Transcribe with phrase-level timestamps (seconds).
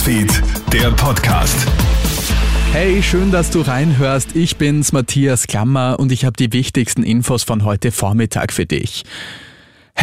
[0.00, 1.54] Newsfeed, der Podcast.
[2.72, 4.34] Hey, schön, dass du reinhörst.
[4.34, 9.04] Ich bin's, Matthias Klammer, und ich habe die wichtigsten Infos von heute Vormittag für dich.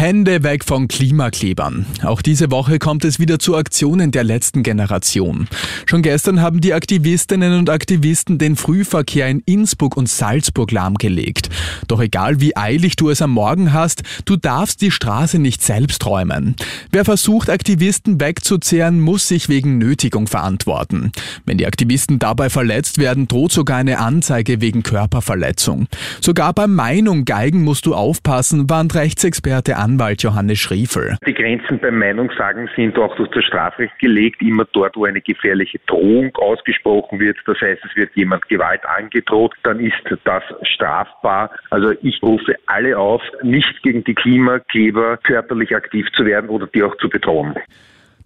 [0.00, 1.84] Hände weg von Klimaklebern.
[2.04, 5.48] Auch diese Woche kommt es wieder zu Aktionen der letzten Generation.
[5.86, 11.48] Schon gestern haben die Aktivistinnen und Aktivisten den Frühverkehr in Innsbruck und Salzburg lahmgelegt.
[11.88, 16.06] Doch egal wie eilig du es am Morgen hast, du darfst die Straße nicht selbst
[16.06, 16.54] räumen.
[16.92, 21.10] Wer versucht, Aktivisten wegzuzehren, muss sich wegen Nötigung verantworten.
[21.44, 25.88] Wenn die Aktivisten dabei verletzt werden, droht sogar eine Anzeige wegen Körperverletzung.
[26.20, 31.16] Sogar beim Meinung Geigen musst du aufpassen, warnt Rechtsexperte Anwalt Johannes Schriefel.
[31.26, 35.78] Die Grenzen beim Meinungssagen sind auch durch das Strafrecht gelegt, immer dort, wo eine gefährliche
[35.86, 37.38] Drohung ausgesprochen wird.
[37.46, 41.50] Das heißt, es wird jemand Gewalt angedroht, dann ist das strafbar.
[41.70, 46.82] Also ich rufe alle auf, nicht gegen die Klimakleber körperlich aktiv zu werden oder die
[46.82, 47.54] auch zu bedrohen.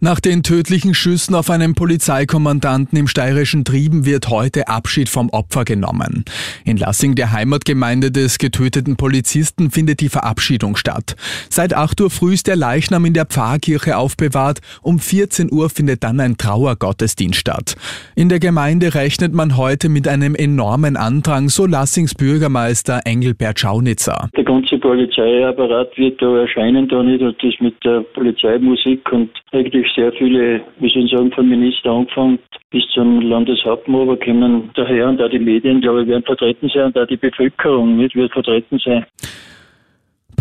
[0.04, 5.64] Nach den tödlichen Schüssen auf einen Polizeikommandanten im steirischen Trieben wird heute Abschied vom Opfer
[5.64, 6.24] genommen.
[6.64, 11.14] In Lassing, der Heimatgemeinde des getöteten Polizisten, findet die Verabschiedung statt.
[11.50, 14.58] Seit 8 Uhr früh ist der Leichnam in der Pfarrkirche aufbewahrt.
[14.82, 17.76] Um 14 Uhr findet dann ein Trauergottesdienst statt.
[18.16, 24.30] In der Gemeinde rechnet man heute mit einem enormen Andrang, so Lassings Bürgermeister Engelbert Schaunitzer.
[24.36, 29.91] Der ganze Polizeiapparat wird da erscheinen da nicht und das mit der Polizeimusik und eigentlich
[29.94, 32.38] sehr viele, wie soll ich sagen, vom Minister angefangen
[32.70, 36.96] bis zum Landeshauptmann, kommen daher und da die Medien, glaube ich, werden vertreten sein und
[36.96, 39.04] da die Bevölkerung nicht wird vertreten sein.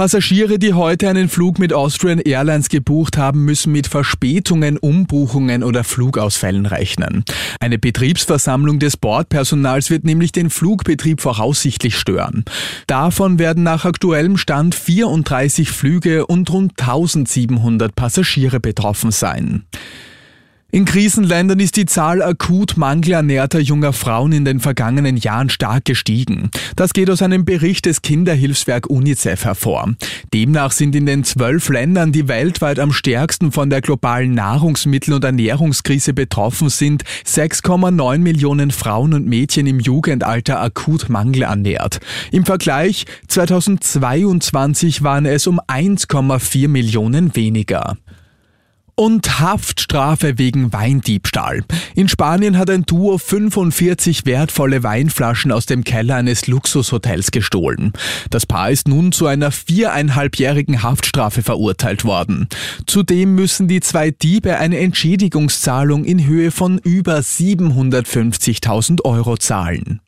[0.02, 5.83] Passagiere, die heute einen Flug mit Austrian Airlines gebucht haben, müssen mit Verspätungen, Umbuchungen oder
[5.83, 7.23] Flugausfällen rechnen.
[7.59, 12.45] Eine Betriebsversammlung des Bordpersonals wird nämlich den Flugbetrieb voraussichtlich stören.
[12.88, 19.66] Davon werden nach aktuellem Stand 34 Flüge und rund 1700 Passagiere betroffen sein.
[20.73, 26.50] In Krisenländern ist die Zahl akut mangelernährter junger Frauen in den vergangenen Jahren stark gestiegen.
[26.78, 29.94] Das geht aus einem Bericht des Kinderhilfswerk UNICEF hervor.
[30.34, 35.25] Demnach sind in den zwölf Ländern, die weltweit am stärksten von der globalen Nahrungsmittel- und
[35.25, 42.00] Ernährungskrise betroffen sind, 6,9 Millionen Frauen und Mädchen im Jugendalter akut mangelernährt.
[42.31, 47.97] Im Vergleich 2022 waren es um 1,4 Millionen weniger.
[49.01, 51.63] Und Haftstrafe wegen Weindiebstahl.
[51.95, 57.94] In Spanien hat ein Duo 45 wertvolle Weinflaschen aus dem Keller eines Luxushotels gestohlen.
[58.29, 62.47] Das Paar ist nun zu einer viereinhalbjährigen Haftstrafe verurteilt worden.
[62.85, 70.00] Zudem müssen die zwei Diebe eine Entschädigungszahlung in Höhe von über 750.000 Euro zahlen.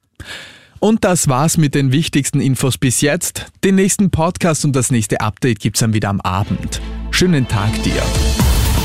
[0.80, 3.48] Und das war's mit den wichtigsten Infos bis jetzt.
[3.64, 6.80] Den nächsten Podcast und das nächste Update gibt's dann wieder am Abend.
[7.10, 8.04] Schönen Tag dir.